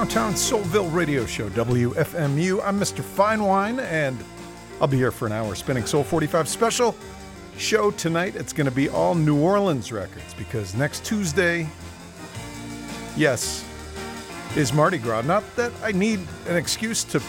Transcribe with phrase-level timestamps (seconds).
[0.00, 2.62] Downtown Soulville Radio Show, WFMU.
[2.64, 3.04] I'm Mr.
[3.04, 4.16] Fine Wine, and
[4.80, 6.96] I'll be here for an hour spinning Soul 45 special
[7.58, 8.34] show tonight.
[8.34, 11.68] It's going to be all New Orleans records because next Tuesday,
[13.14, 13.62] yes,
[14.56, 15.20] is Mardi Gras.
[15.20, 17.20] Not that I need an excuse to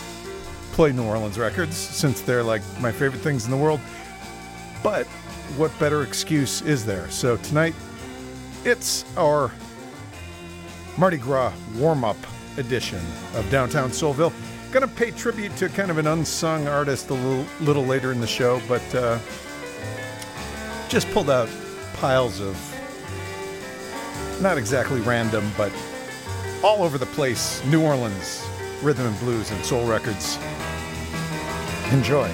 [0.71, 3.81] play New Orleans records since they're like my favorite things in the world,
[4.81, 5.05] but
[5.57, 7.09] what better excuse is there?
[7.09, 7.75] So tonight,
[8.63, 9.51] it's our
[10.97, 12.15] Mardi Gras warm up
[12.57, 12.99] edition
[13.35, 14.33] of Downtown Soulville.
[14.71, 18.21] Going to pay tribute to kind of an unsung artist a little, little later in
[18.21, 19.19] the show, but uh,
[20.87, 21.49] just pulled out
[21.93, 22.57] piles of
[24.41, 25.71] not exactly random, but
[26.63, 28.45] all over the place New Orleans
[28.81, 30.37] rhythm and blues and soul records.
[31.91, 32.29] Enjoy.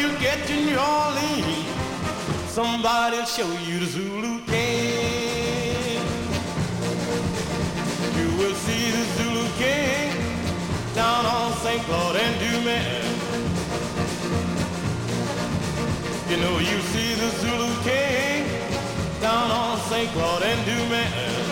[0.00, 1.66] you get to New Orleans,
[2.48, 6.00] somebody'll show you the Zulu King.
[8.18, 10.08] You will see the Zulu King
[10.94, 11.82] down on St.
[11.82, 13.10] Claude and Dumas.
[16.30, 18.48] You know you see the Zulu King
[19.20, 20.10] down on St.
[20.12, 21.50] Claude and Dumas.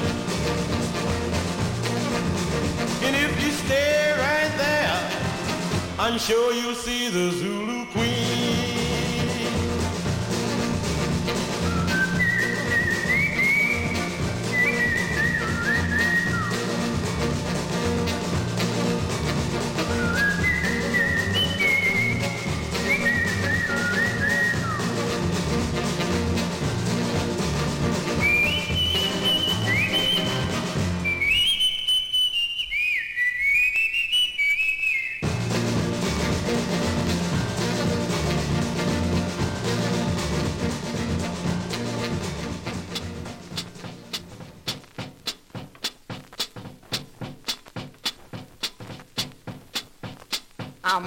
[3.05, 4.08] And if you stay
[6.01, 6.17] I'm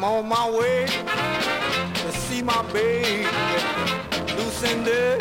[0.03, 3.27] on my way to see my baby.
[4.35, 5.17] Lucinda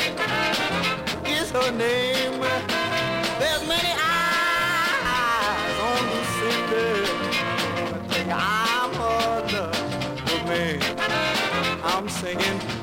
[1.27, 2.41] is her name.
[3.39, 6.85] There's many eyes on Lucinda.
[8.33, 10.81] I'm her love man.
[11.85, 12.80] I'm singing.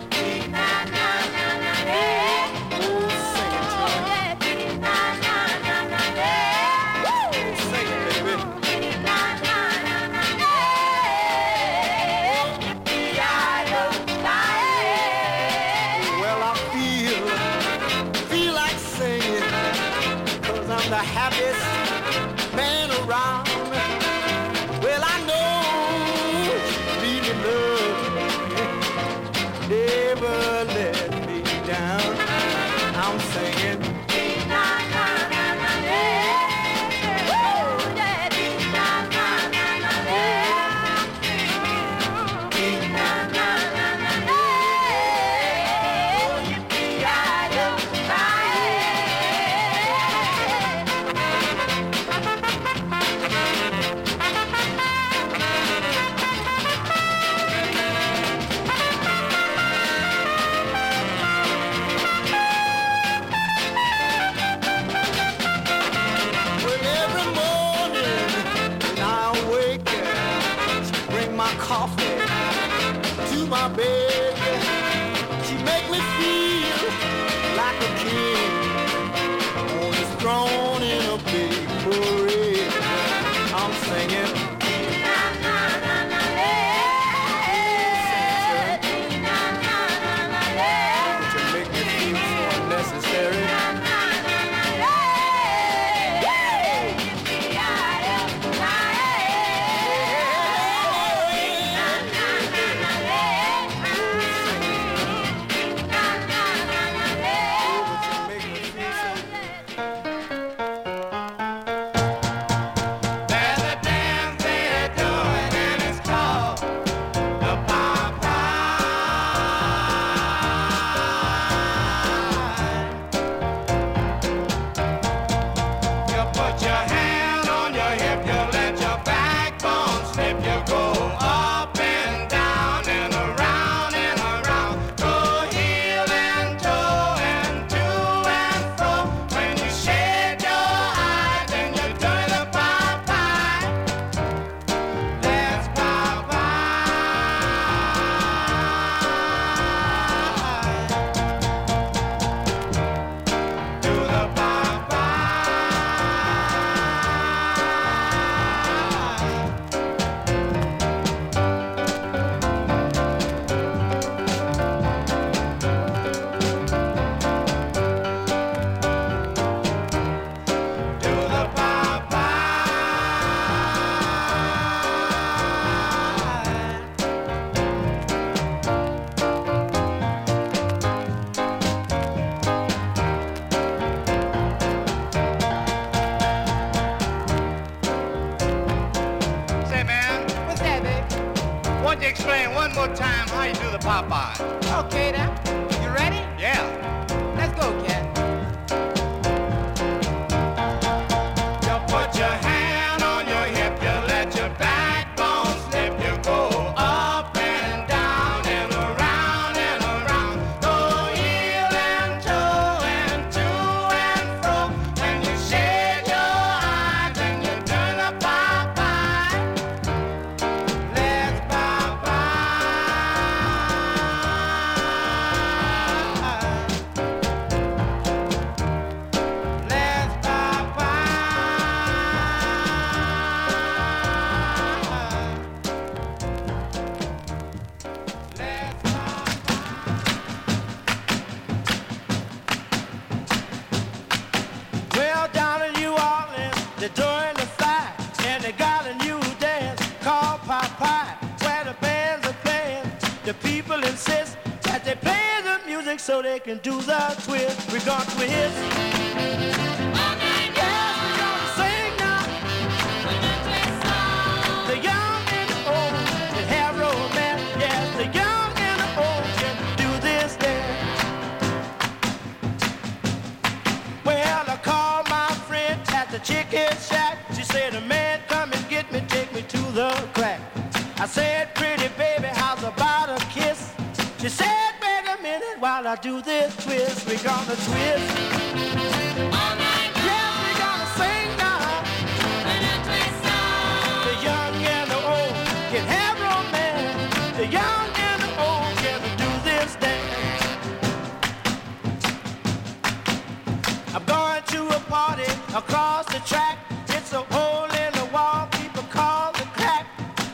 [305.57, 306.59] across the track.
[306.90, 309.87] It's a hole in the wall, people call the crack.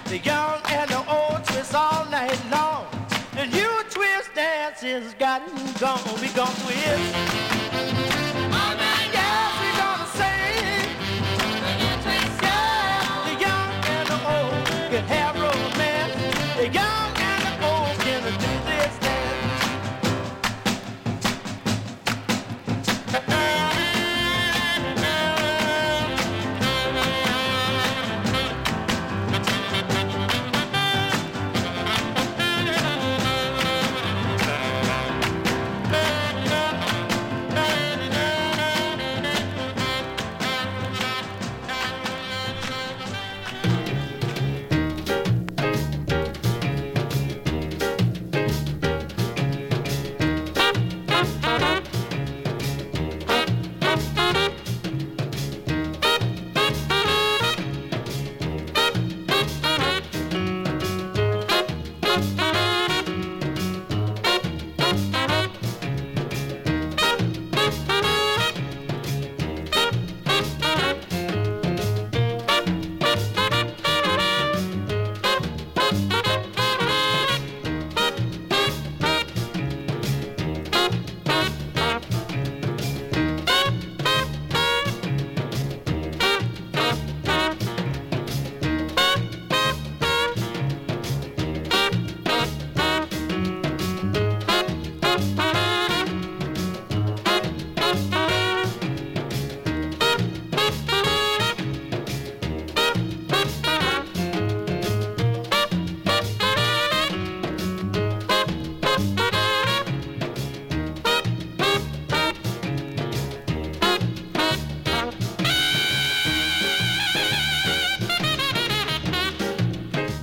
[0.06, 2.86] The young and the old twist all night long.
[3.34, 6.22] The new twist dances got gotten gone.
[6.22, 7.33] We gon' twist.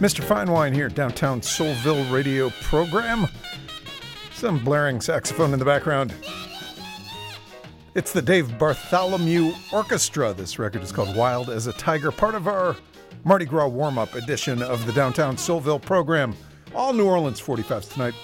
[0.01, 0.25] Mr.
[0.25, 3.29] Fine Wine here, downtown Soulville radio program.
[4.33, 6.15] Some blaring saxophone in the background.
[7.95, 10.33] It's the Dave Bartholomew Orchestra.
[10.33, 12.77] This record is called Wild as a Tiger, part of our
[13.25, 16.35] Mardi Gras warm up edition of the downtown Soulville program.
[16.75, 18.15] All New Orleans 45s tonight.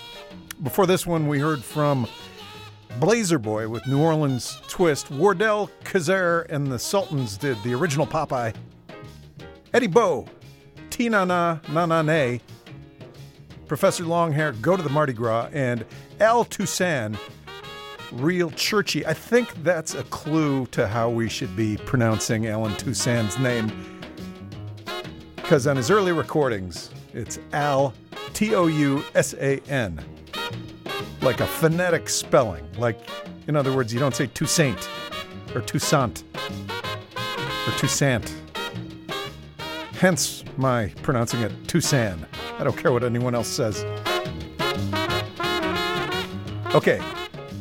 [0.63, 2.07] Before this one, we heard from
[2.99, 5.11] Blazer Boy with New Orleans Twist.
[5.11, 8.55] Wardell Quezergue and the Sultans did the original Popeye.
[9.75, 10.27] Eddie Bo,
[10.97, 12.41] Tina Na Na Na Nay,
[13.67, 15.85] Professor Longhair, Go to the Mardi Gras, and
[16.21, 17.19] Al Toussaint,
[18.13, 19.05] Real Churchy.
[19.05, 23.71] I think that's a clue to how we should be pronouncing Allen Toussaint's name.
[25.37, 27.93] Because on his early recordings, it's Al
[28.33, 30.03] T O U S A N.
[31.21, 32.67] Like a phonetic spelling.
[32.79, 32.99] Like,
[33.49, 34.89] in other words, you don't say Toussaint
[35.55, 36.23] or Toussaint
[37.67, 38.35] or Toussaint.
[39.99, 42.19] Hence my pronouncing it Toussaint.
[42.59, 43.83] I don't care what anyone else says.
[46.75, 47.01] Okay,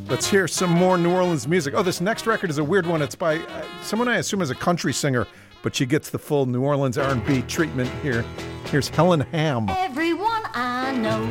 [0.09, 1.73] let's hear some more New Orleans music.
[1.77, 3.01] Oh, this next record is a weird one.
[3.01, 5.25] It's by uh, someone I assume is a country singer,
[5.63, 8.25] but she gets the full New Orleans R&B treatment here.
[8.65, 9.69] Here's Helen Hamm.
[9.69, 11.25] Everyone I know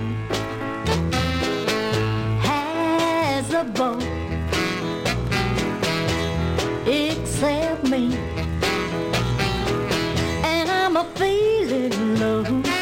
[2.40, 4.02] has a boat
[6.86, 8.33] except me.
[10.96, 12.73] I'm a feeling low.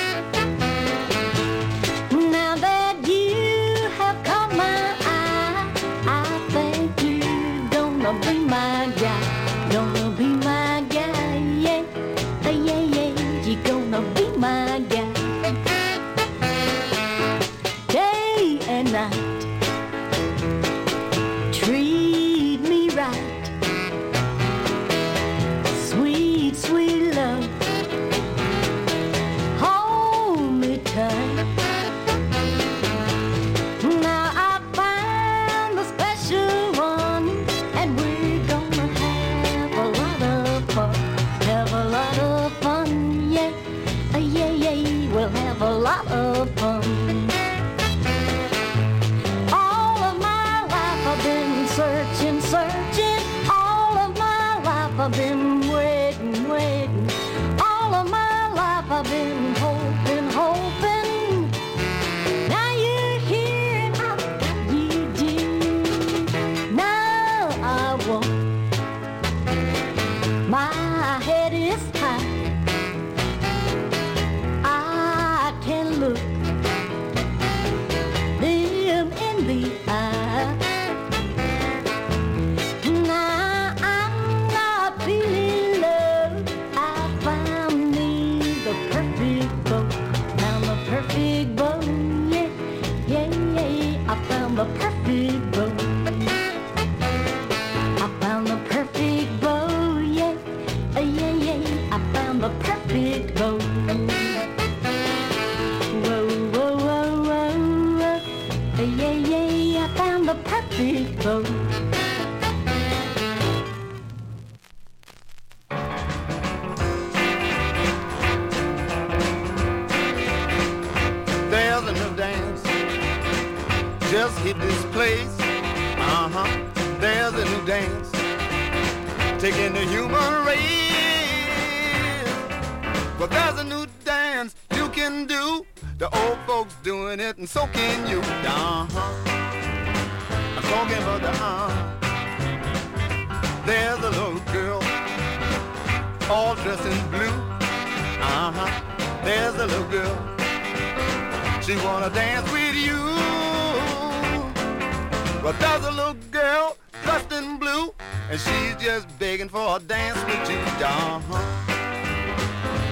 [158.33, 160.57] And she's just begging for a dance with you.
[160.57, 161.23] Uh-huh.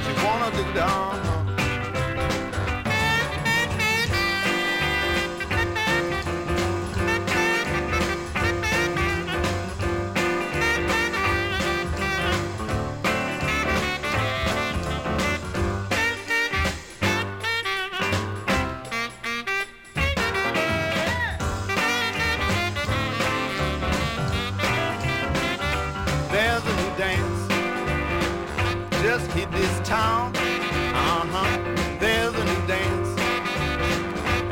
[0.04, 1.39] She wanna do the
[29.40, 30.36] hit this town.
[30.36, 31.48] Uh-huh.
[31.98, 33.08] There's a new dance.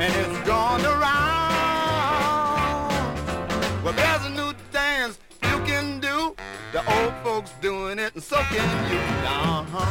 [0.03, 1.29] And it's gone around.
[3.85, 6.35] Well, there's a new dance you can do.
[6.73, 8.99] The old folks doing it, and so can you.
[9.27, 9.85] Uh-huh.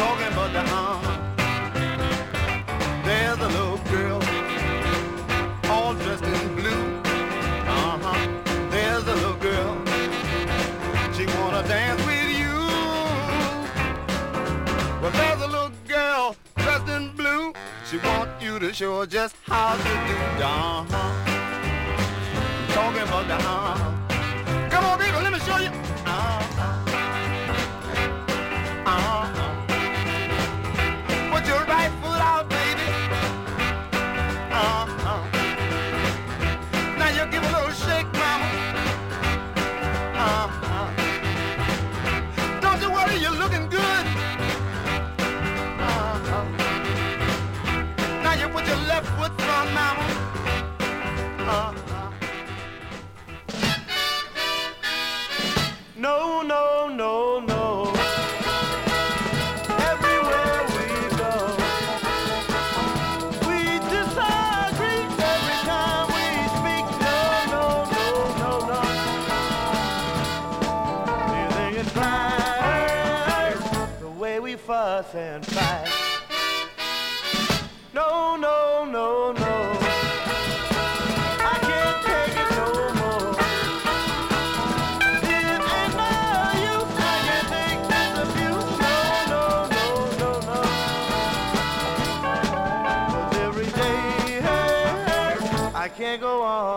[0.00, 1.20] Talking about the uh-huh.
[3.06, 3.73] There's a new
[15.04, 17.52] But there's a little girl dressed in blue.
[17.90, 20.40] She wants you to show her just how to do.
[20.40, 20.88] Down.
[22.70, 23.93] Talking about down.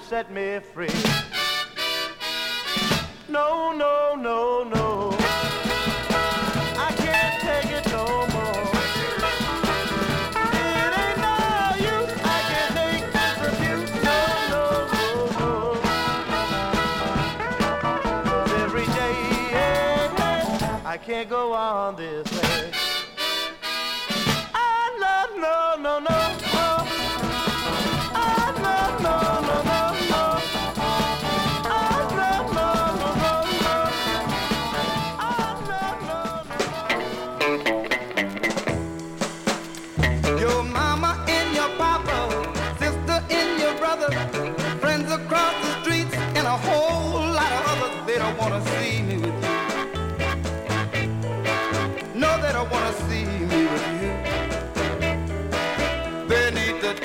[0.00, 0.88] set me free.
[3.28, 5.16] No, no, no, no.
[6.78, 8.64] I can't take it no more.
[10.54, 11.36] It ain't no
[11.78, 12.12] use.
[12.24, 13.90] I can't take this.
[14.04, 14.20] No,
[14.52, 14.64] no,
[14.98, 15.52] no, no!
[18.24, 19.16] 'Cause every day,
[19.52, 22.27] yeah, I can't go on this.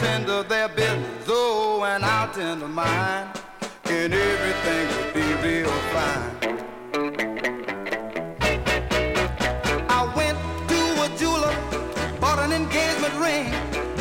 [0.03, 3.27] tend to their business, oh, and I'll tend to mine,
[3.85, 6.31] and everything will be real fine.
[9.97, 10.37] I went
[10.71, 11.55] to a jeweler,
[12.19, 13.47] bought an engagement ring.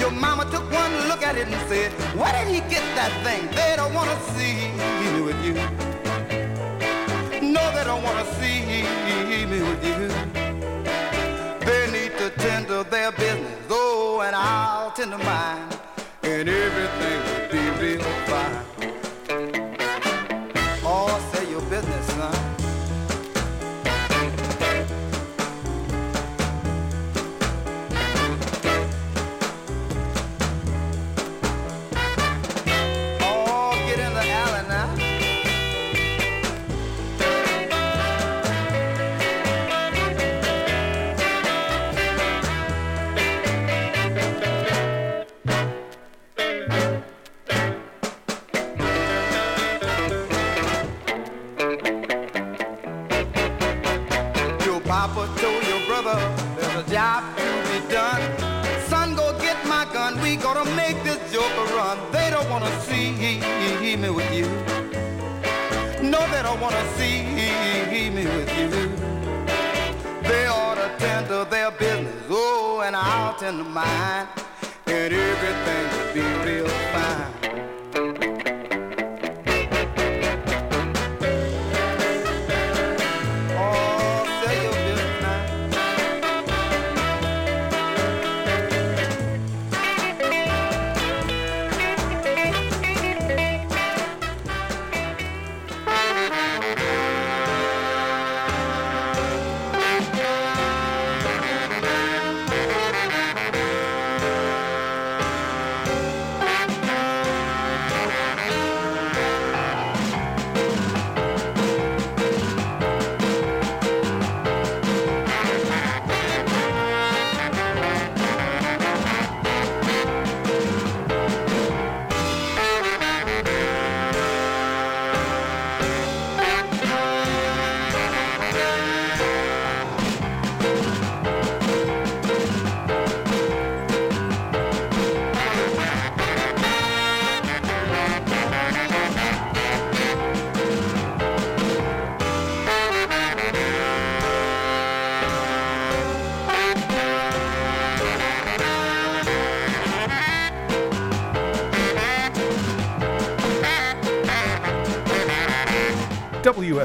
[0.02, 3.42] Your mama took one look at it and said, Where did he get that thing?
[3.58, 4.56] They don't wanna see
[5.00, 5.54] me with you.
[7.56, 8.58] No, they don't wanna see
[9.52, 10.08] me with you.
[11.68, 15.81] They need to tend to their business, oh, and I'll tend to mine
[16.32, 17.41] and everything.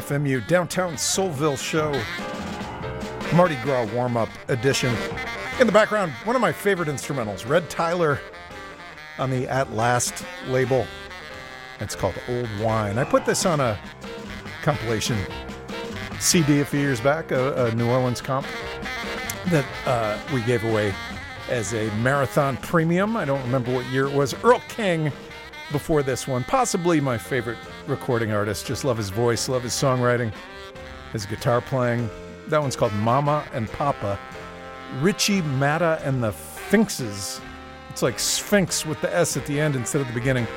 [0.08, 1.92] WFMU Downtown Soulville Show,
[3.36, 4.96] Mardi Gras warm up edition.
[5.60, 8.18] In the background, one of my favorite instrumentals, Red Tyler
[9.20, 10.88] on the At Last label.
[11.82, 12.98] It's called Olde Wine.
[12.98, 13.78] I put this on a
[14.62, 15.18] compilation
[16.20, 18.48] CD a few years back, a, a New Orleans comp
[19.48, 20.94] that uh, we gave away
[21.50, 23.18] as a marathon premium.
[23.18, 24.34] I don't remember what year it was.
[24.46, 25.12] Earl King
[25.74, 27.58] before this one, possibly my favorite
[27.88, 28.66] recording artist.
[28.66, 30.34] Just love his voice, love his songwriting,
[31.14, 32.10] his guitar playing.
[32.48, 34.20] That one's called Mama and Papa.
[35.00, 37.42] Richie Matta and the Sphinxes.
[37.90, 40.48] It's like Sphinx with the S at the end instead of the beginning.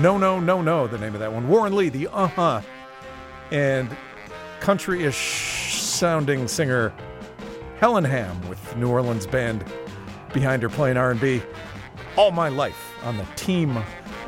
[0.00, 1.48] No, no, no, no, the name of that one.
[1.48, 2.60] Warren Lee, the uh huh.
[3.50, 3.96] And
[4.60, 6.92] country ish sounding singer
[7.78, 9.64] Helen Hamm with New Orleans band
[10.32, 11.42] behind her playing R&B
[12.16, 13.76] all my life on the Team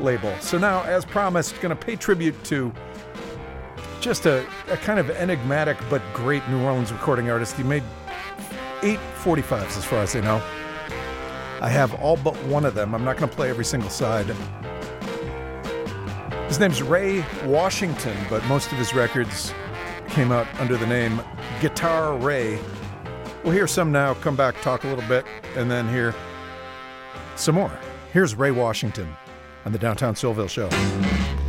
[0.01, 0.35] label.
[0.41, 2.73] So now, as promised, going to pay tribute to
[4.01, 7.57] just a, a kind of enigmatic but great New Orleans recording artist.
[7.57, 7.83] He made
[8.83, 10.43] eight 45s as far as I know.
[11.61, 12.95] I have all but one of them.
[12.95, 14.27] I'm not going to play every single side.
[16.49, 19.53] His name's Ray Washington, but most of his records
[20.09, 21.23] came out under the name
[21.61, 22.59] Guitar Ray.
[23.45, 25.25] We'll hear some now, come back, talk a little bit,
[25.57, 26.15] and then hear
[27.37, 27.73] some more.
[28.13, 29.15] Here's Ray Washington
[29.64, 31.39] on the Downtown Soulville Show.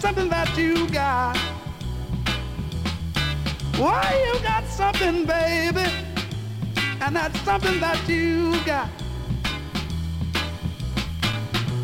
[0.00, 1.36] Something that you got.
[3.76, 6.08] Why you got something, baby?
[7.00, 8.88] and that's something that you got.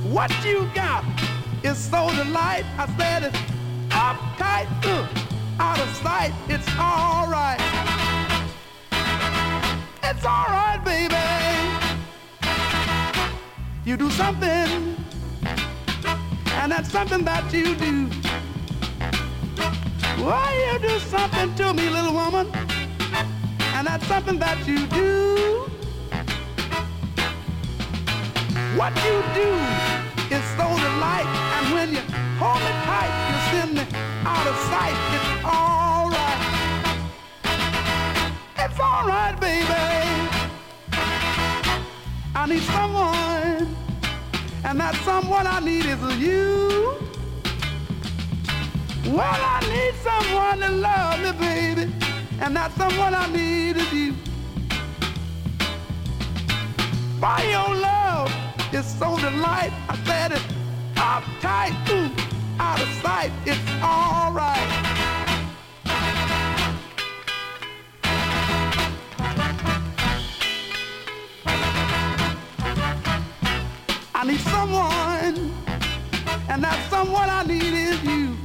[0.05, 1.05] What you got
[1.63, 2.65] is so delight.
[2.79, 3.39] I said it's
[3.91, 5.09] uptight, uh,
[5.59, 6.33] out of sight.
[6.49, 7.59] It's all right.
[10.03, 11.15] It's all right, baby.
[13.85, 14.97] You do something,
[16.65, 18.07] and that's something that you do.
[20.25, 22.47] Why you do something to me, little woman?
[23.77, 25.69] and that's something that you do.
[28.79, 29.51] What you do
[30.35, 32.03] is so delight, and when you
[32.41, 33.85] hold me tight, you send me
[34.25, 34.97] out of sight.
[35.17, 36.41] It's all right.
[38.65, 39.85] It's all right, baby.
[42.35, 43.54] I need someone,
[44.65, 46.97] and that someone I need is you.
[49.07, 52.05] Well, I need someone to love me, baby
[52.41, 54.15] and that's someone I need is you.
[57.21, 58.31] By your love,
[58.73, 59.73] it's so delight.
[59.89, 60.43] I said it
[60.95, 62.11] uptight, ooh,
[62.59, 63.31] out of sight.
[63.47, 64.33] It's all
[76.55, 78.37] and that someone I need is you.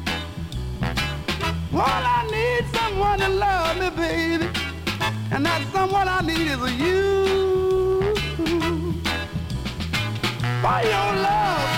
[1.72, 4.50] Well, I need someone to love me, baby.
[5.30, 8.16] And that someone I need is you.
[10.64, 11.69] For your love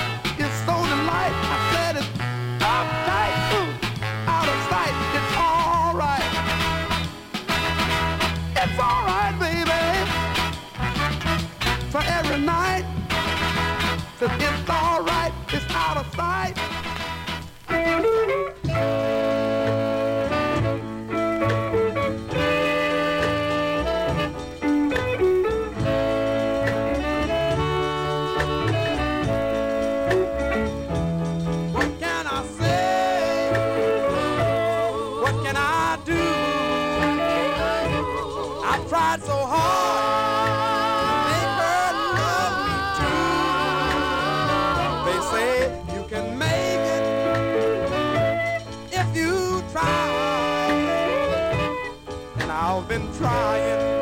[53.22, 54.01] trying,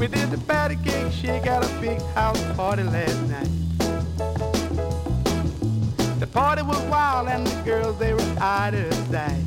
[0.00, 3.50] We did the patty cake shake at a big house party last night.
[6.18, 9.44] The party was wild and the girls they were out of sight.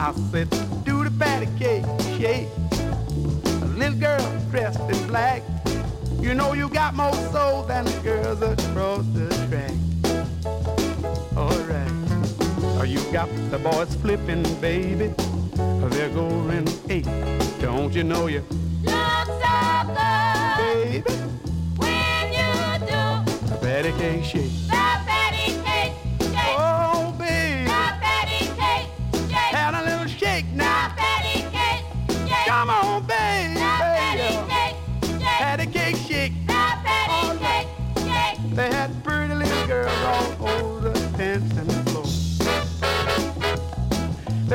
[0.00, 0.50] I said,
[0.84, 1.84] do the patty cake
[2.18, 2.48] shake.
[3.62, 5.44] A little girl dressed in black.
[6.18, 9.76] You know you got more soul than the girls across the track.
[11.36, 11.92] Alright.
[12.80, 15.14] Oh, you got the boys flipping, baby.
[15.88, 17.06] They're going eight.
[17.60, 18.42] Don't you know you,
[18.82, 21.10] Look so good baby?
[21.76, 23.56] when you do
[23.98, 24.75] cake shake.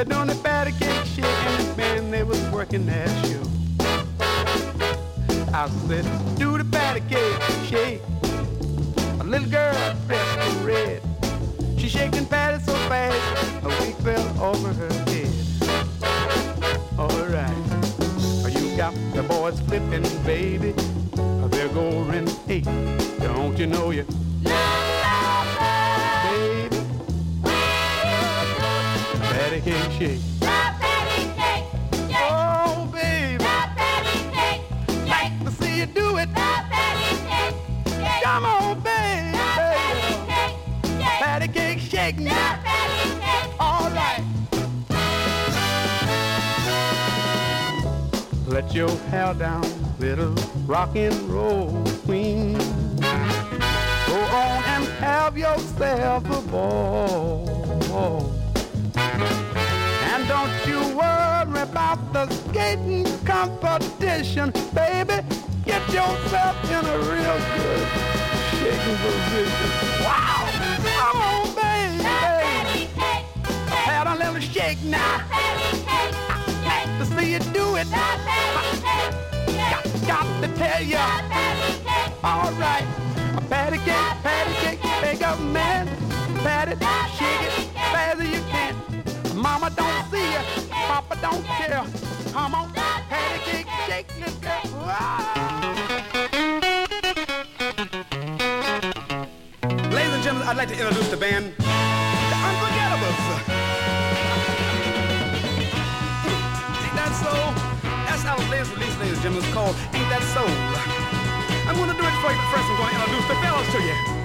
[0.01, 0.33] They're doing the
[0.79, 3.43] cake shake and the band they was working their show.
[5.53, 6.05] I said,
[6.39, 6.63] do the
[7.07, 8.01] cake shake.
[9.19, 11.01] A little girl dressed in red.
[11.77, 15.29] She shaking patty so fast, a wig fell over her head.
[16.97, 17.55] Alright,
[18.59, 20.73] you got the boys flipping, baby.
[21.51, 22.65] They're going eight.
[23.19, 24.07] Don't you know you,
[29.63, 30.21] Patty cake shake.
[30.39, 31.65] The patty cake
[32.07, 32.17] shake.
[32.31, 33.43] Oh, baby, The
[33.77, 34.63] patty cake
[35.07, 35.45] shake.
[35.45, 36.29] to see you do it.
[36.29, 36.35] The
[36.71, 37.55] patty cake
[37.85, 38.23] shake.
[38.23, 39.37] Come on, The baby.
[39.37, 40.55] patty cake
[40.97, 41.19] shake.
[41.21, 42.23] Patty cake shake The
[42.65, 44.23] patty cake All right.
[48.47, 49.63] Let your hair down,
[49.99, 50.33] little
[50.65, 52.57] rock and roll queen.
[52.97, 58.40] Go on and have yourself a ball.
[60.21, 65.25] And don't you worry about the skating competition, baby.
[65.65, 67.87] Get yourself in a real good
[68.53, 69.69] shaking position.
[70.05, 70.45] Wow!
[70.85, 71.97] Come on, baby.
[71.97, 73.25] The patty cake
[74.53, 75.25] shake now.
[76.65, 77.89] Got to see you do it.
[77.89, 78.19] Got,
[80.05, 80.97] got to tell you.
[82.23, 82.85] All right.
[83.49, 85.87] Patty cake, patty cake, big up man.
[86.43, 86.75] Patty,
[87.17, 87.70] shake it
[91.21, 91.85] don't care.
[92.33, 94.61] Come on, patty cake, shake it, girl.
[94.89, 95.51] Ah.
[99.91, 103.21] Ladies and gentlemen, I'd like to introduce the band, the Unforgettables.
[106.81, 107.33] Ain't that so?
[108.07, 109.43] That's our latest release, ladies and gentlemen.
[109.43, 110.43] It's called Ain't That So?
[111.69, 114.20] I'm gonna do it for you, but first I'm gonna introduce the fellas to you.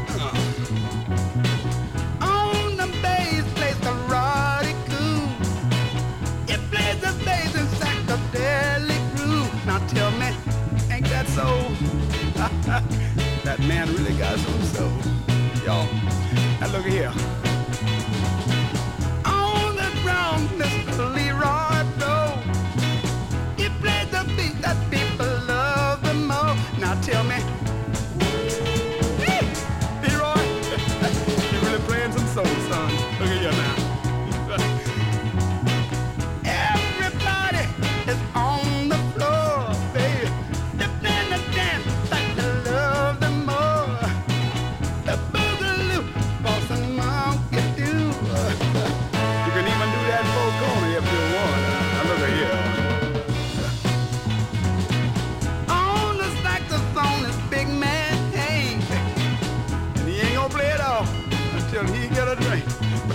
[9.89, 10.27] Tell me,
[10.91, 11.47] ain't that so?
[13.45, 14.93] that man really got some soul.
[15.65, 15.89] Y'all,
[16.61, 17.13] now look here.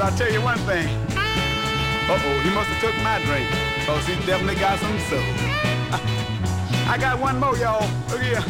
[0.02, 0.88] But I'll tell you one thing.
[1.14, 3.46] Uh-oh, he must have took my drink.
[3.86, 5.22] Cause he definitely got some soul.
[6.90, 7.86] I got one more, y'all.
[8.10, 8.42] Look here.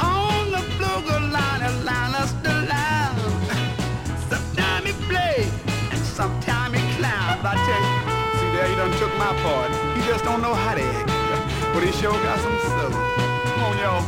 [0.00, 3.20] On the flugel line, a line us the line.
[4.32, 5.44] Sometime he play,
[5.92, 7.36] and sometime he clown.
[7.42, 9.70] But I tell you, see there, he done took my part.
[9.94, 11.10] He just don't know how to act.
[11.74, 12.88] But he sure got some soul.
[12.88, 14.04] Come on, y'all.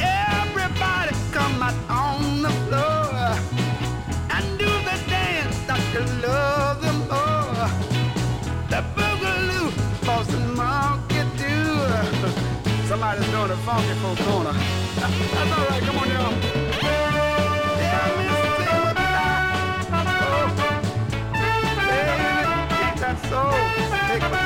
[0.00, 2.95] Everybody come out on the floor
[5.96, 7.68] you love them more.
[8.70, 9.66] The boogaloo,
[10.04, 11.56] boss and monkey do.
[12.86, 14.52] Somebody's doing a funky four corner.
[14.52, 15.82] That's all right.
[15.86, 16.34] Come on, y'all.
[17.80, 18.08] Yeah,
[24.30, 24.45] me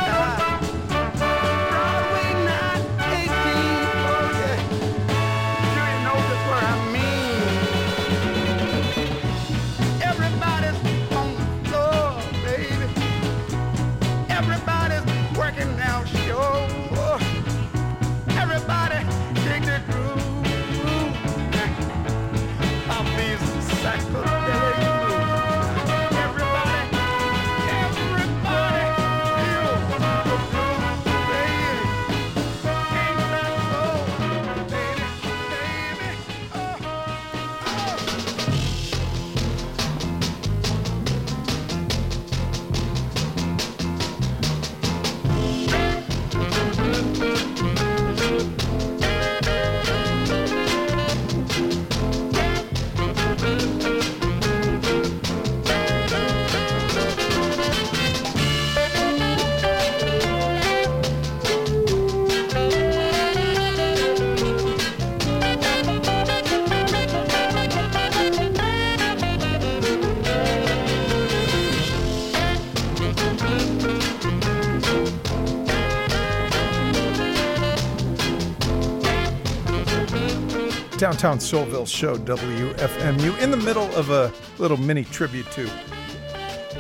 [81.21, 85.71] Downtown Soulville Show, WFMU, in the middle of a little mini tribute to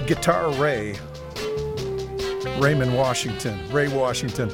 [0.06, 0.96] Guitar Ray,
[2.58, 4.50] Raymond Washington, Ray Washington.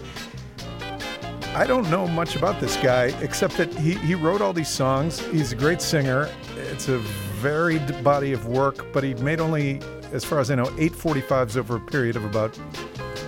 [1.54, 5.20] I don't know much about this guy except that he, he wrote all these songs.
[5.26, 6.28] He's a great singer.
[6.56, 6.98] It's a
[7.38, 9.80] varied body of work, but he made only,
[10.10, 12.58] as far as I know, 845s over a period of about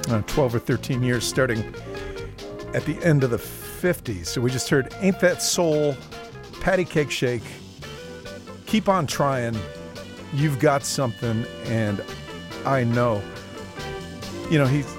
[0.09, 1.73] uh, 12 or 13 years, starting
[2.75, 4.27] at the end of the 50s.
[4.27, 5.97] So we just heard Ain't That Soul,
[6.69, 7.43] Patty Cake Shake,
[8.67, 9.57] Keep On Trying,
[10.35, 12.05] You've Got Something, and
[12.67, 13.23] I Know.
[14.51, 14.95] You know, he's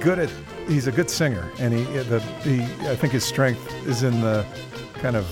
[0.00, 0.28] good at,
[0.68, 4.44] he's a good singer, and he, the, he, I think his strength is in the
[4.96, 5.26] kind of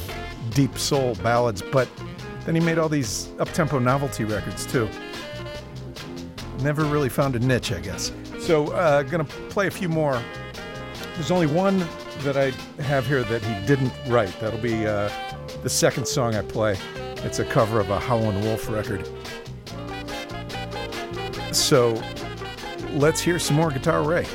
[0.54, 1.90] deep soul ballads, but
[2.46, 4.88] then he made all these up-tempo novelty records too.
[6.62, 8.12] Never really found a niche, I guess.
[8.40, 10.22] So, uh, gonna play a few more.
[11.16, 11.86] There's only one
[12.22, 12.50] that I
[12.82, 14.34] have here that he didn't write.
[14.40, 15.10] That'll be uh,
[15.62, 16.76] the second song I play.
[17.24, 19.08] It's a cover of a Howlin' Wolf record.
[21.52, 22.00] So
[22.92, 24.26] let's hear some more Guitar Ray.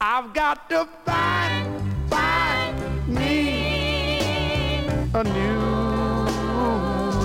[0.00, 5.58] I've got to find, find me a new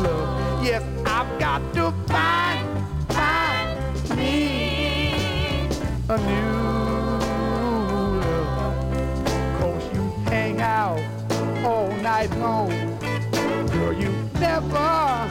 [0.03, 0.63] love.
[0.63, 5.67] Yes, I've got to find, find me
[6.09, 6.50] a new
[12.21, 12.69] night long.
[13.69, 14.09] Girl, you
[14.39, 15.29] never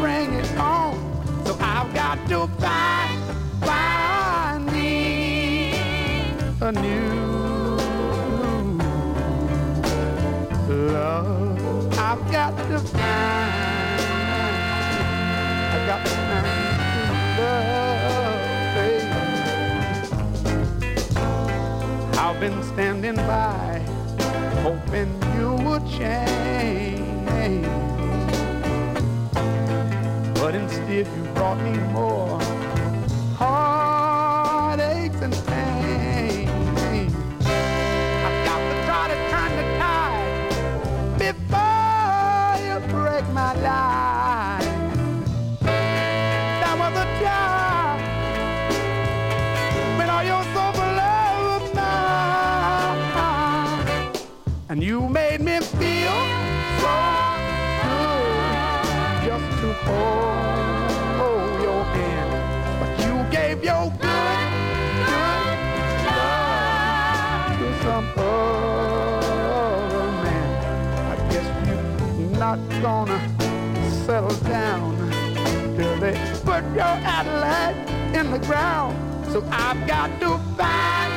[0.00, 0.98] bring it home.
[1.46, 3.22] So I've got to find,
[3.62, 5.74] find me
[6.60, 7.78] a new
[10.68, 11.98] love.
[11.98, 14.00] I've got to find,
[15.72, 16.46] I've got to find
[17.38, 18.38] love,
[18.74, 19.20] baby.
[22.18, 23.82] I've been standing by,
[24.62, 25.23] hoping
[25.74, 27.66] would change.
[30.34, 32.43] But instead you brought me more
[76.74, 77.76] your Adelaide
[78.18, 78.96] in the ground.
[79.30, 81.12] So I've got to find,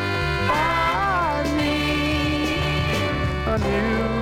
[0.47, 2.57] find me
[3.47, 4.17] a new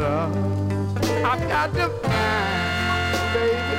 [0.00, 0.34] love.
[1.24, 3.76] I've got to find, baby.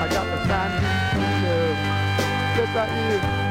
[0.00, 1.92] I got to find me a you love.
[2.56, 3.41] Yes, I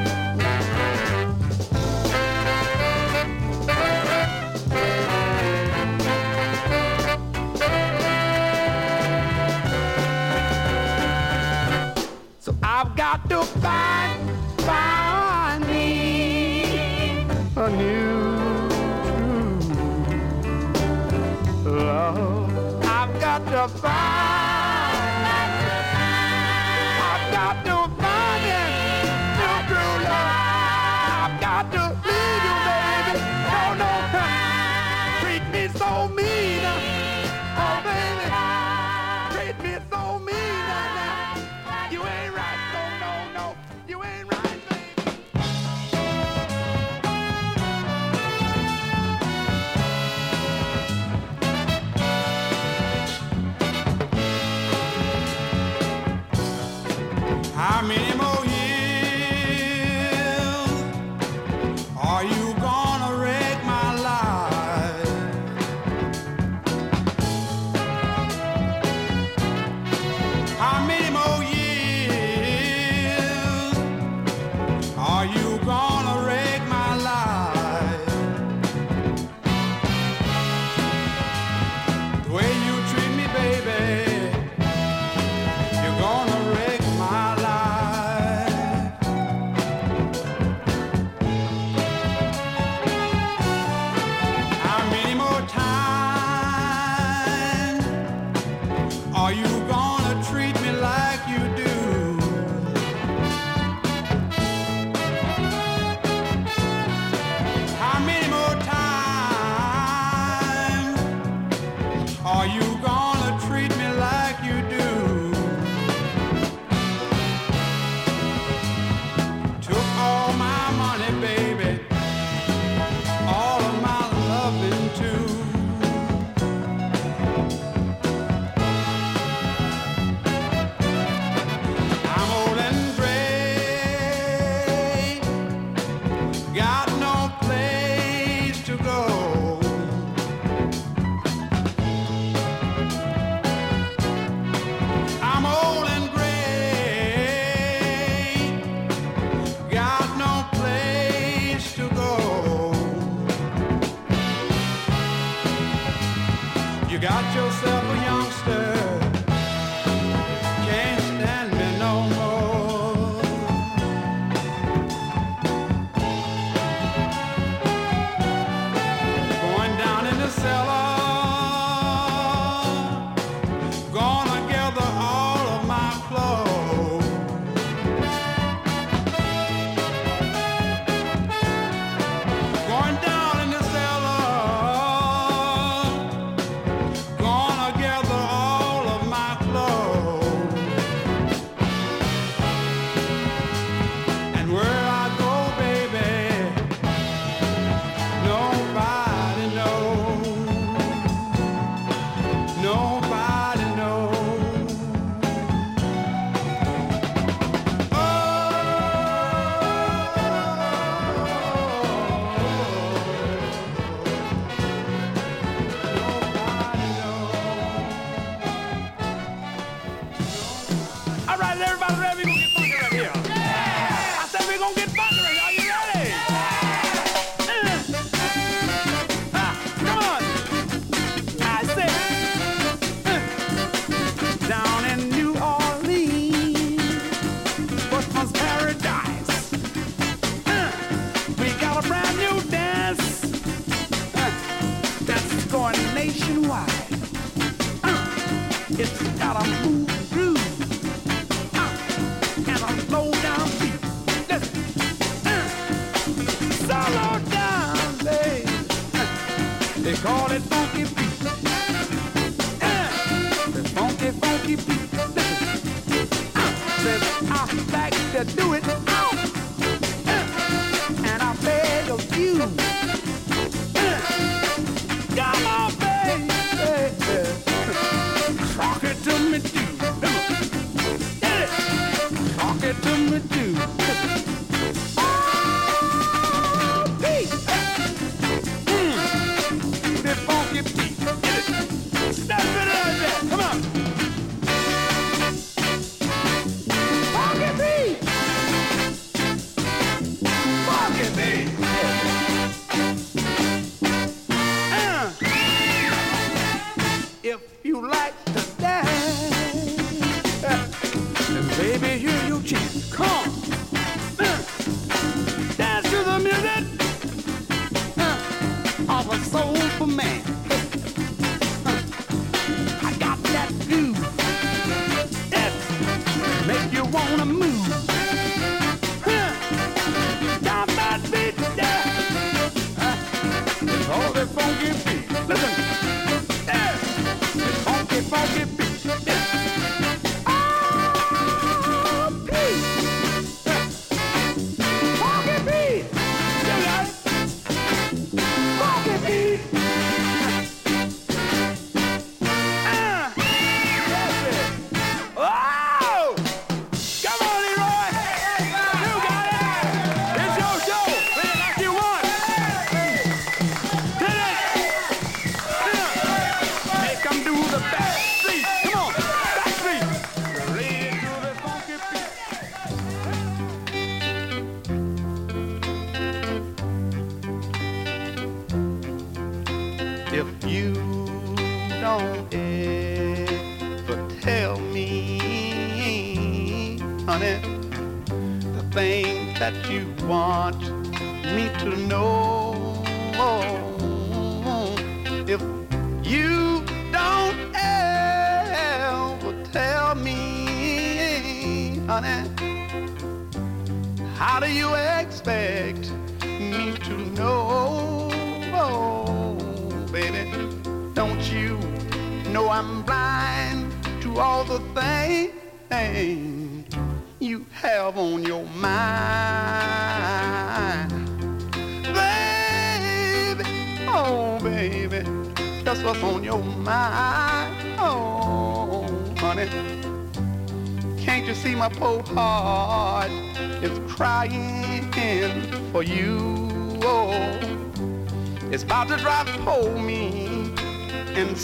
[13.42, 14.22] Find,
[14.62, 16.64] find me
[17.56, 18.70] a new
[21.64, 22.86] true love.
[22.86, 24.11] I've got to find,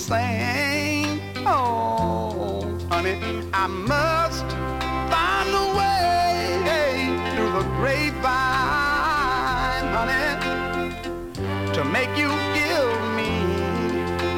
[0.10, 0.16] Oh,
[2.90, 3.20] honey,
[3.54, 4.46] I must
[5.12, 8.24] find a way through the grapevine,
[9.92, 10.40] honey,
[11.74, 13.44] to make you give me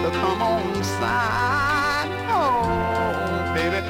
[0.02, 2.10] the come on sign.
[2.32, 3.82] Oh, baby,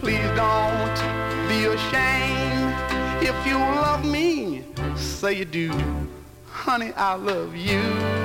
[0.00, 0.98] please don't
[1.48, 2.74] be ashamed
[3.22, 4.64] if you love me.
[4.96, 5.70] Say you do,
[6.48, 8.21] honey, I love you.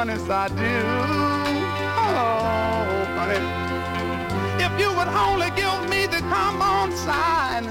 [0.00, 0.76] Honey, I do.
[2.00, 3.40] Oh, honey,
[4.64, 7.66] if you would only give me the come on sign,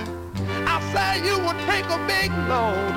[0.68, 2.94] I say you would take a big load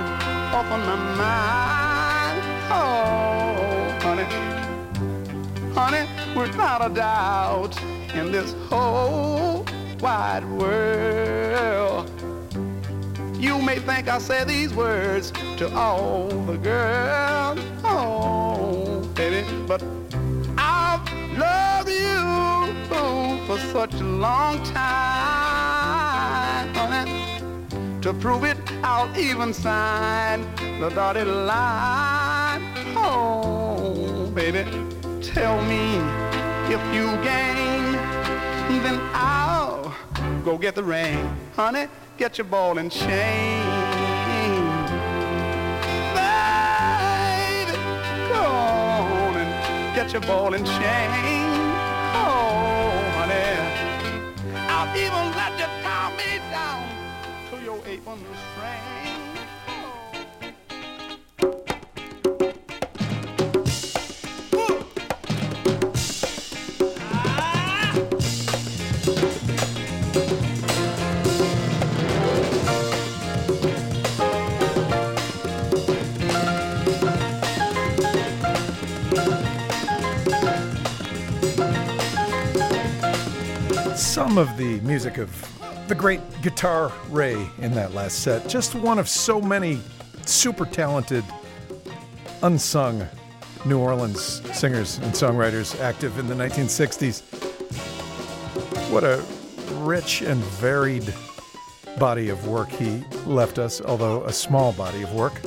[0.53, 2.43] off of my mind.
[2.79, 3.55] Oh,
[4.03, 4.29] honey,
[5.73, 6.07] honey,
[6.39, 7.75] without a doubt,
[8.15, 9.65] in this whole
[10.01, 12.11] wide world.
[13.41, 18.42] You may think I say these words to all the girls, oh,
[19.73, 19.83] but
[20.59, 21.01] I've
[21.39, 22.21] loved you
[23.47, 27.41] for such a long time, honey.
[28.03, 30.43] To prove it, I'll even sign
[30.79, 32.63] the dotted line.
[32.95, 34.65] Oh, baby,
[35.23, 35.97] tell me
[36.75, 37.93] if you gain,
[38.85, 39.97] then I'll
[40.45, 41.87] go get the ring, honey.
[42.19, 43.82] Get your ball and chain.
[50.03, 51.11] Get your ball and chain.
[52.15, 53.51] Oh, honey,
[54.69, 56.83] I'll even let you tie me down
[57.51, 58.92] to your apron string.
[84.13, 85.31] Some of the music of
[85.89, 88.47] the great Guitar Ray in that last set.
[88.47, 89.81] Just one of so many
[90.27, 91.25] super talented,
[92.43, 93.09] unsung
[93.65, 97.23] New Orleans singers and songwriters active in the 1960s.
[98.93, 99.25] What a
[99.83, 101.15] rich and varied
[101.99, 105.41] body of work he left us, although a small body of work.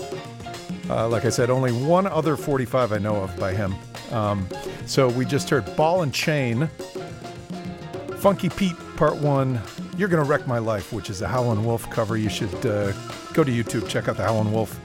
[0.90, 3.76] Uh, like I said, only one other 45 I know of by him.
[4.12, 4.50] Um,
[4.88, 6.68] so we just heard Ball and Chain,
[8.18, 9.60] Funky Pete Part 1,
[9.98, 12.18] You're Gonna Wreck My Life, which is a Howlin' Wolf cover.
[12.18, 12.92] You should uh,
[13.34, 14.80] go to YouTube, check out the Howlin' Wolf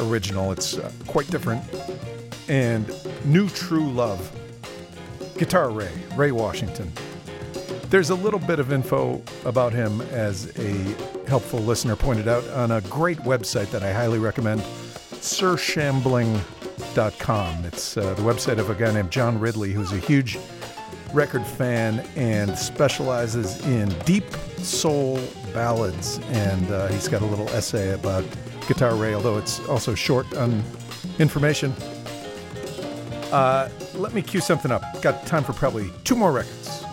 [0.00, 0.52] original.
[0.52, 1.62] It's uh, quite different.
[2.48, 2.90] And
[3.24, 4.30] New True Love,
[5.38, 6.92] Guitar Ray, Ray Washington.
[7.88, 10.72] There's a little bit of info about him, as a
[11.28, 14.62] helpful listener pointed out, on a great website that I highly recommend,
[15.20, 17.64] sirshambling.com.
[17.64, 20.38] It's uh, the website of a guy named John Ridley, who's a huge
[21.14, 25.20] record fan and specializes in deep soul
[25.52, 26.18] ballads.
[26.30, 28.24] And uh, he's got a little essay about
[28.66, 30.62] Guitar Ray, although it's also short on
[31.18, 31.72] information.
[33.32, 34.82] Uh, let me cue something up.
[35.02, 36.84] Got time for probably two more records.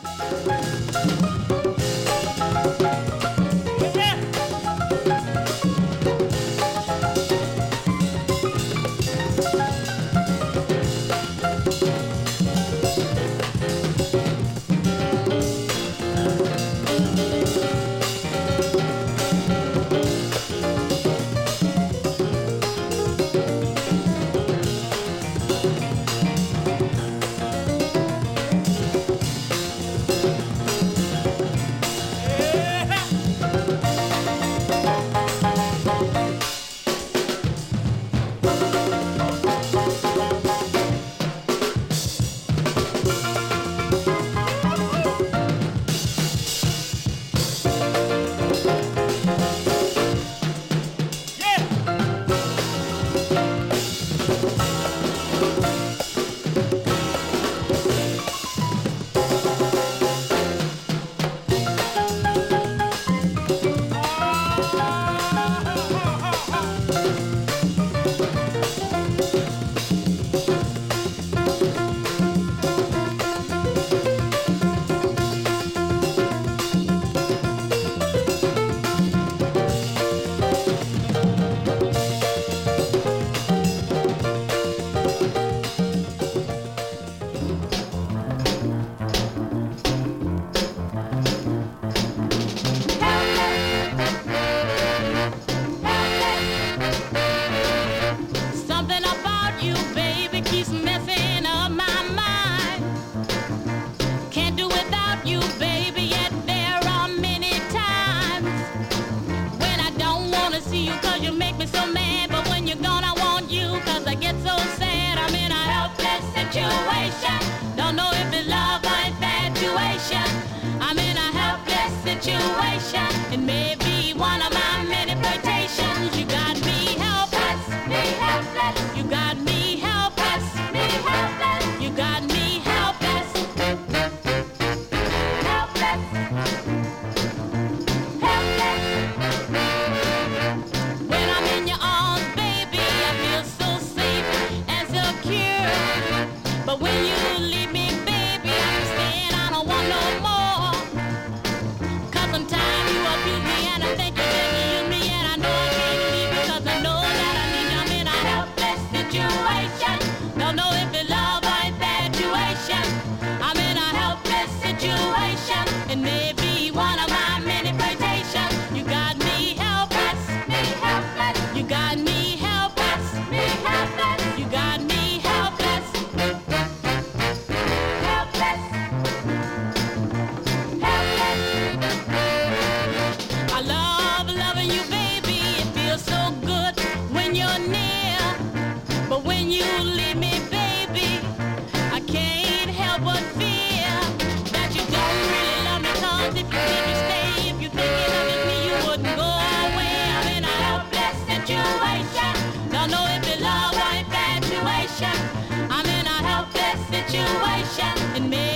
[204.99, 205.69] situation.
[205.71, 208.48] I'm in a helpless situation.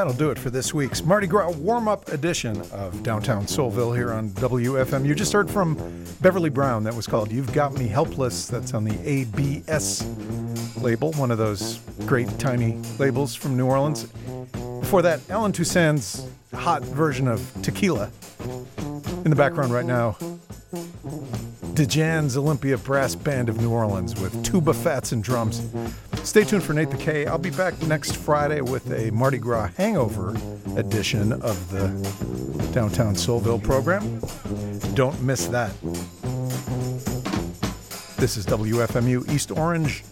[0.00, 4.14] That'll do it for this week's Mardi Gras warm up edition of Downtown Soulville here
[4.14, 5.04] on WFM.
[5.04, 5.74] You just heard from
[6.22, 6.84] Beverly Brown.
[6.84, 8.46] That was called You've Got Me Helpless.
[8.46, 10.06] That's on the ABS
[10.80, 14.04] label, one of those great tiny labels from New Orleans.
[14.80, 18.10] Before that, Allen Toussaint's hot version of Tequila.
[18.78, 20.16] In the background right now,
[21.74, 25.60] DeJan's Olympia Brass Band of New Orleans with tuba fats and drums.
[26.22, 27.26] Stay tuned for Nate the K.
[27.26, 30.36] I'll be back next Friday with a Mardi Gras hangover
[30.76, 31.88] edition of the
[32.72, 34.20] Downtown Soulville program.
[34.94, 35.72] Don't miss that.
[38.16, 40.02] This is WFMU East Orange,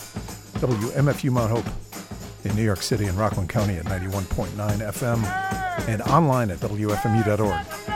[0.60, 1.66] WMFU Mount Hope
[2.44, 7.87] in New York City and Rockland County at 91.9 FM and online at WFMU.org.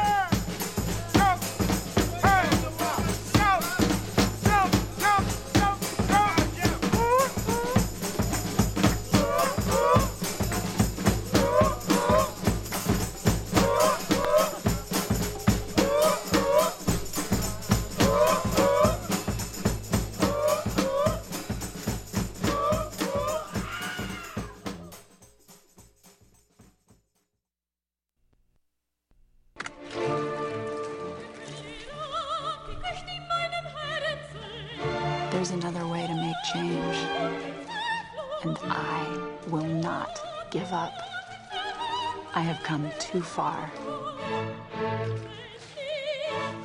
[43.13, 43.71] too far.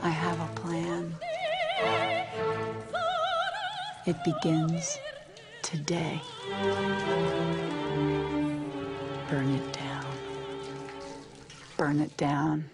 [0.02, 1.14] I have a plan.
[4.06, 4.98] It begins
[5.62, 6.22] today.
[9.30, 10.06] Burn it down.
[11.76, 12.70] Burn it down.